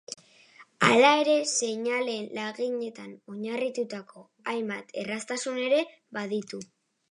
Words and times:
Hala 0.85 1.11
ere, 1.23 1.35
seinaleen 1.55 2.25
laginetan 2.39 3.13
oinarritutako 3.35 4.25
hainbat 4.55 4.93
erraztasun 5.05 5.63
ere 5.69 5.87
baditu. 6.21 6.67